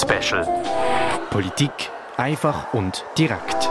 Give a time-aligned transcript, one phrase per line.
[0.00, 0.46] Special.
[1.28, 3.68] Politik einfach und direkt.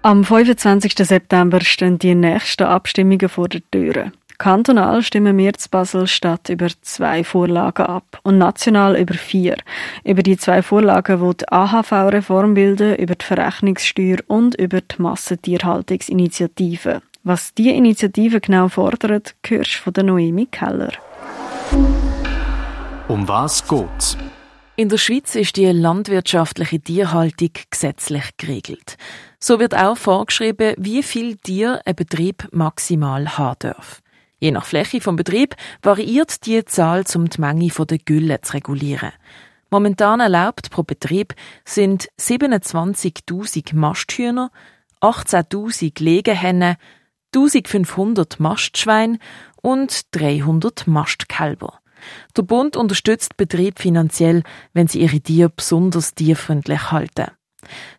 [0.00, 0.94] Am 25.
[0.96, 4.12] September stehen die nächsten Abstimmungen vor der Tür.
[4.38, 9.58] Kantonal stimmen wir zu Basel-Stadt über zwei Vorlagen ab und national über vier.
[10.02, 17.02] Über die zwei Vorlagen, die die AHV-Reform bilden, über die Verrechnungssteuer und über die Massentierhaltungsinitiative.
[17.22, 20.92] Was diese Initiative genau fordert, hörst du von der Noemi Keller.
[23.08, 24.16] Um was geht's?
[24.74, 28.96] In der Schweiz ist die landwirtschaftliche Tierhaltung gesetzlich geregelt.
[29.38, 34.02] So wird auch vorgeschrieben, wie viel Tier ein Betrieb maximal haben darf.
[34.40, 39.12] Je nach Fläche vom Betrieb variiert die Zahl, um die Menge der Gülle zu regulieren.
[39.70, 44.50] Momentan erlaubt pro Betrieb sind 27.000 Masthühner,
[45.00, 46.74] 18.000 Legehennen,
[47.32, 49.20] 1500 Mastschweine
[49.62, 51.78] und 300 Mastkälber.
[52.36, 57.26] Der Bund unterstützt Betrieb finanziell, wenn sie ihre Tiere besonders tierfreundlich halten.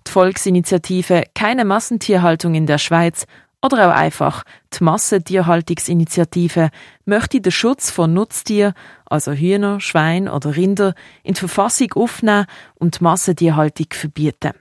[0.07, 3.25] Die Volksinitiative Keine Massentierhaltung in der Schweiz
[3.63, 6.69] oder auch einfach die Massentierhaltungsinitiative
[7.05, 8.73] möchte den Schutz von Nutztieren,
[9.05, 14.53] also Hühner, Schwein oder Rinder, in die Verfassung aufnehmen und die Massentierhaltung verbieten.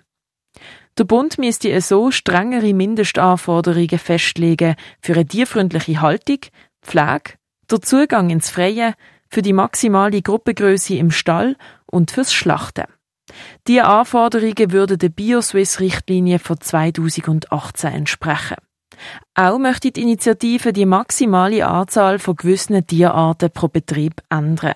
[0.99, 6.39] Der Bund müsste so strengere Mindestanforderungen festlegen für eine tierfreundliche Haltung,
[6.81, 7.35] Pflege,
[7.71, 8.95] der Zugang ins Freie,
[9.29, 12.85] für die maximale Gruppengröße im Stall und fürs Schlachten.
[13.67, 18.57] Diese Anforderungen würden der Bioswiss-Richtlinie von 2018 entsprechen.
[19.35, 24.75] Auch möchte die Initiative die maximale Anzahl von gewissen Tierarten pro Betrieb ändern.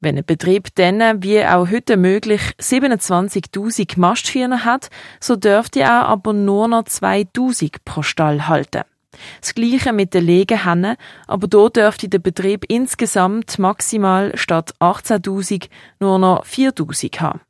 [0.00, 4.88] Wenn ein Betrieb dann, wie auch heute möglich, 27.000 Masthühner hat,
[5.20, 8.84] so dürfte er aber nur noch 2.000 pro Stall halten.
[9.40, 16.18] Das Gleiche mit den Legehennen, aber dort dürfte der Betrieb insgesamt maximal statt 18.000 nur
[16.18, 17.40] noch 4.000 haben.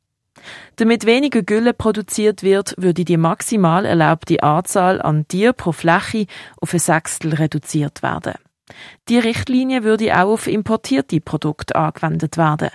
[0.76, 6.26] Damit weniger Gülle produziert wird, würde die maximal erlaubte Anzahl an Tieren pro Fläche
[6.60, 8.34] auf ein Sechstel reduziert werden.
[9.08, 12.70] Die Richtlinie würde auch auf importierte Produkte angewendet werden.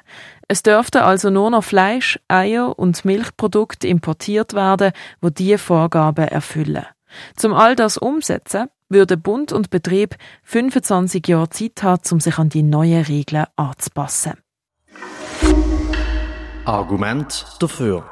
[0.47, 4.91] Es dürften also nur noch Fleisch, Eier und Milchprodukte importiert werden,
[5.21, 6.85] wo diese Vorgaben erfüllen.
[7.35, 12.49] Zum all das umsetzen, würde Bund und Betrieb 25 Jahre Zeit haben, um sich an
[12.49, 14.33] die neuen Regeln anzupassen.
[16.65, 18.09] Argument dafür.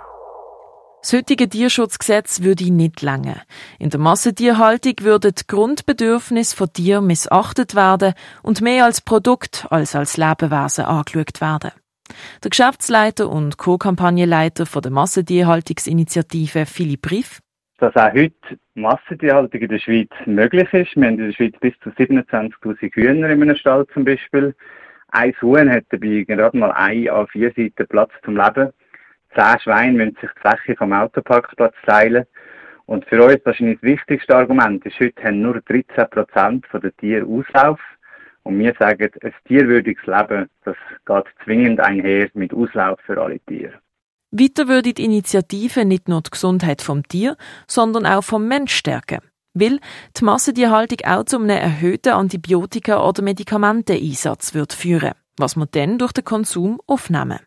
[1.03, 3.41] Das heutige Tierschutzgesetz würde nicht länger.
[3.77, 9.95] In der Massentierhaltung würden die Grundbedürfnisse von Tieren missachtet werden und mehr als Produkt als
[9.95, 11.71] als Lebewesen angeschaut werden.
[12.41, 17.42] Der Geschäftsleiter und Co-Kampagnenleiter der Massentierhaltungsinitiative Philipp Brief.
[17.83, 20.95] Dass auch heute Massentierhaltung in der Schweiz möglich ist.
[20.95, 24.55] Wir haben in der Schweiz bis zu 27.000 Hühner in einem Stall zum Beispiel.
[25.09, 28.71] Ein Huhn hat dabei gerade mal ein an vier Seiten Platz zum Leben.
[29.35, 32.23] Zehn Schweine müssen sich die Fläche vom Autoparkplatz teilen.
[32.85, 37.25] Und für uns wahrscheinlich das wichtigste Argument ist, heute haben nur 13 Prozent der Tiere
[37.25, 37.81] Auslauf.
[38.43, 43.82] Und wir sagen, ein tierwürdiges Leben, das geht zwingend einher mit Auslauf für alle Tiere.
[44.35, 49.19] Weiter würde die Initiative nicht nur die Gesundheit vom Tier, sondern auch vom Mensch stärken.
[49.53, 49.79] Weil
[50.17, 56.13] die Massentierhaltung auch zu einem erhöhten Antibiotika- oder Medikamenteneinsatz wird führen, was wir dann durch
[56.13, 57.41] den Konsum aufnehmen.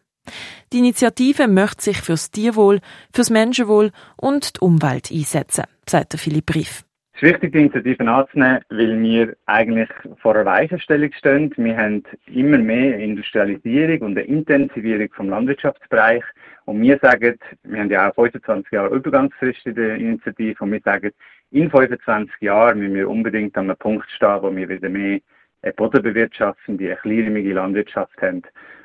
[0.72, 2.78] Die Initiative möchte sich fürs Tierwohl,
[3.12, 6.84] fürs Menschenwohl und die Umwelt einsetzen, sagt Philipp Brief.
[7.14, 9.88] Es ist wichtig, die Initiative anzunehmen, weil wir eigentlich
[10.20, 11.52] vor einer Weichenstellung stehen.
[11.56, 16.22] Wir haben immer mehr Industrialisierung und eine Intensivierung vom Landwirtschaftsbereich.
[16.66, 20.80] Und wir sagen, wir haben ja auch 25 Jahre Übergangsfrist in der Initiative und wir
[20.80, 21.12] sagen,
[21.52, 25.20] in 25 Jahren müssen wir unbedingt an einem Punkt stehen, wo wir wieder mehr
[25.62, 28.42] eine bodenbewirtschaftende, eine kleinräumige Landwirtschaft haben,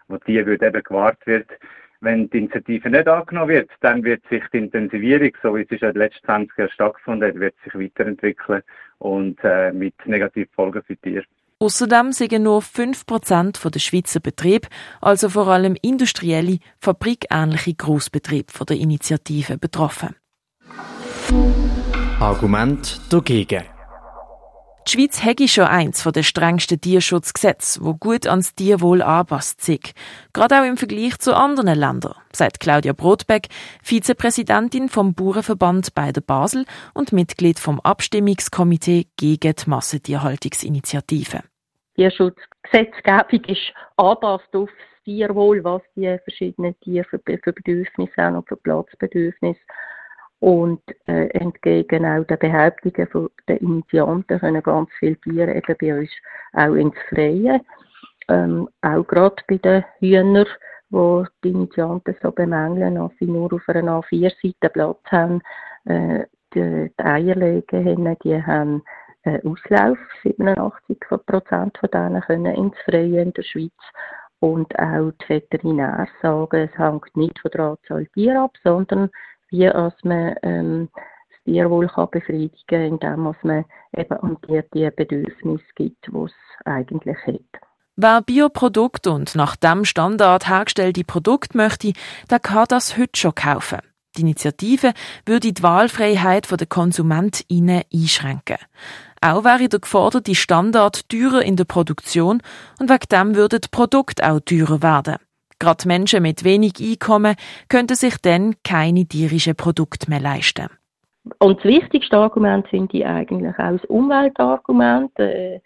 [0.08, 1.50] wo die wird eben gewahrt wird.
[2.02, 5.80] Wenn die Initiative nicht angenommen wird, dann wird sich die Intensivierung, so wie es in
[5.80, 8.62] den letzten 20 Jahren stattgefunden hat, wird sich weiterentwickeln
[9.00, 11.26] und äh, mit negativen Folgen für die Tiere.
[11.62, 14.68] Außerdem sind nur 5% der Schweizer Betriebe,
[15.00, 20.16] also vor allem industrielle, fabrikähnliche Grossbetriebe von der Initiative betroffen.
[22.20, 23.64] Argument dagegen.
[24.88, 29.94] Die Schweiz hätte schon eins von den strengsten Tierschutzgesetzen, wo gut ans Tierwohl anpasst sich.
[30.34, 33.50] Gerade auch im Vergleich zu anderen Ländern, sagt Claudia Brotbeck,
[33.84, 36.66] Vizepräsidentin vom Bauernverband bei der Basel
[36.96, 41.44] und Mitglied vom Abstimmungskomitee gegen die Massentierhaltungsinitiative.
[42.02, 48.48] Tierschutzgesetzgebung ist angepasst auf das Tierwohl, was die verschiedenen Tiere für, für Bedürfnisse haben und
[48.48, 49.60] für Platzbedürfnisse
[50.40, 56.10] und äh, entgegen auch den Behauptungen der Initianten können ganz viele Tiere eben bei uns
[56.54, 57.62] auch ins Freie.
[58.28, 60.48] Ähm, auch gerade bei den Hühnern,
[60.90, 65.42] wo die Initianten so bemängeln, dass sie nur auf einer A4-Seite Platz haben.
[65.86, 68.84] Äh, die, die Eierlegehennen, die haben
[69.26, 69.98] Auslauf.
[70.24, 73.72] 87 Prozent von denen können ins Freie in der Schweiz.
[74.40, 79.12] Und auch die Veterinäre sagen, es hängt nicht von der Anzahl Tiere ab, sondern
[79.50, 83.66] wie als man ähm, das Tierwohl kann befriedigen kann, indem man
[83.96, 86.34] eben an Tier die Bedürfnisse gibt, die es
[86.66, 87.62] eigentlich hat.
[87.98, 91.94] Wer Bioprodukte und nach dem Standard hergestellte Produkte möchte,
[92.32, 93.91] der kann das heute schon kaufen.
[94.18, 94.94] Die Initiative
[95.26, 98.58] würde die Wahlfreiheit der KonsumentInnen einschränken.
[99.22, 102.42] Auch wäre der geforderte Standard teurer in der Produktion
[102.80, 105.18] und wegen dem würden die Produkte auch teurer werden.
[105.60, 107.36] Gerade Menschen mit wenig Einkommen
[107.70, 110.70] könnten sich dann keine tierischen Produkte mehr leisten.
[111.38, 115.18] Und das wichtigste Argument finde ich eigentlich auch das Umweltargument.
[115.20, 115.62] Äh,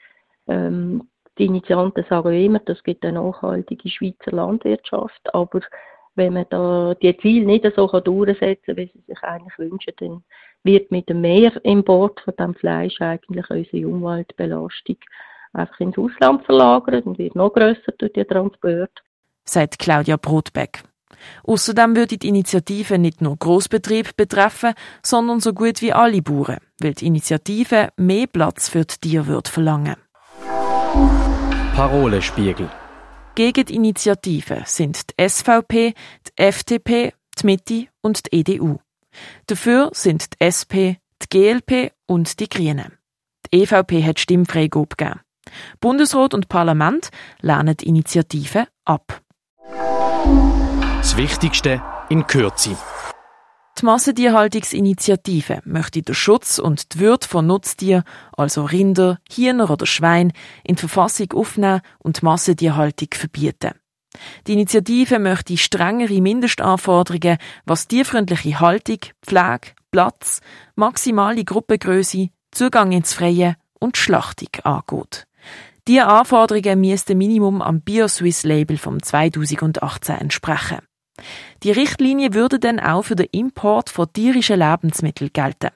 [0.47, 1.07] ähm,
[1.37, 5.61] die Initianten sagen immer, das gibt eine nachhaltige Schweizer Landwirtschaft, aber
[6.15, 10.23] wenn man da die Ziele nicht so durchsetzen kann, wie sie sich eigentlich wünschen, dann
[10.63, 14.97] wird mit dem Mehrimport von dem Fleisch eigentlich unsere Umweltbelastung
[15.53, 18.91] einfach ins Ausland verlagert und wird noch grösser durch die Transport.
[19.45, 20.83] Sagt Claudia Brotbeck.
[21.43, 24.73] Außerdem würde die Initiative nicht nur Großbetrieb betreffen,
[25.03, 29.95] sondern so gut wie alle Bauern, weil die Initiative mehr Platz für die Tiere verlangen.
[31.75, 32.69] Parolespiegel.
[33.35, 35.93] Gegen die Initiative sind die SVP,
[36.25, 38.77] die FDP, die Mitte und die EDU.
[39.47, 42.97] Dafür sind die SP, die GLP und die Grünen.
[43.51, 45.19] Die EVP hat Stimmfreigabe gegeben.
[45.81, 47.09] Bundesrat und Parlament
[47.41, 49.21] lehnen die Initiative ab.
[50.97, 52.77] Das Wichtigste in Kürze.
[53.85, 58.01] Die Massentierhaltungsinitiative möchte den Schutz und die Würde von Nutztieren,
[58.35, 60.33] also Rinder, Hühner oder Schwein,
[60.63, 63.73] in die Verfassung aufnehmen und die Massentierhaltung verbieten.
[64.47, 67.37] Die Initiative möchte strengere Mindestanforderungen,
[67.67, 70.41] was tierfreundliche Haltung, Pflege, Platz,
[70.73, 75.27] maximale Gruppengröße, Zugang ins Freie und Schlachtung angeht.
[75.87, 80.79] Diese Anforderungen müssten Minimum am BioSwiss-Label vom 2018 entsprechen.
[81.63, 85.69] Die Richtlinie würde dann auch für den Import von tierischen Lebensmitteln gelten.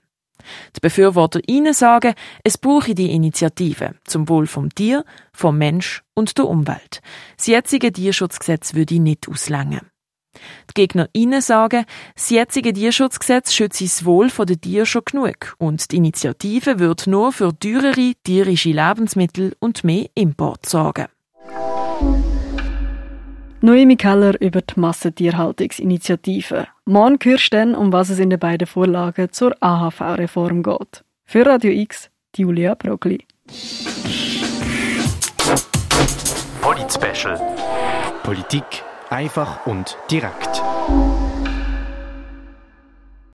[0.75, 2.13] Die Befürworter ihnen sagen,
[2.43, 5.03] es brauche die Initiative zum Wohl vom Tier,
[5.33, 7.01] vom Mensch und der Umwelt.
[7.37, 9.81] Das jetzige Tierschutzgesetz würde nicht auslängen.
[10.69, 15.91] Die Gegner ihnen sagen, das jetzige Tierschutzgesetz schütze das Wohl der Tiere schon genug und
[15.91, 21.07] die Initiative wird nur für teurere tierische Lebensmittel und mehr Import sorgen.
[23.61, 26.67] Noemi Keller über die Massentierhaltungsinitiative.
[26.85, 31.03] Morgen hörst du dann, um was es in den beiden Vorlagen zur AHV-Reform geht.
[31.25, 33.25] Für Radio X, Julia Brogli.
[36.61, 37.37] Polit Special.
[38.23, 40.61] Politik einfach und direkt.